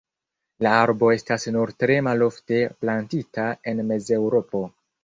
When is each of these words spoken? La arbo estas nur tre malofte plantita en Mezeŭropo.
La 0.65 0.71
arbo 0.85 1.09
estas 1.17 1.45
nur 1.57 1.73
tre 1.83 1.99
malofte 2.09 2.61
plantita 2.81 3.49
en 3.75 3.89
Mezeŭropo. 3.93 4.69